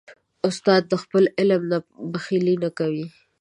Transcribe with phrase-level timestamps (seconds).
[0.47, 1.77] استاد د خپل علم نه
[2.13, 3.05] بخیلي نه کوي.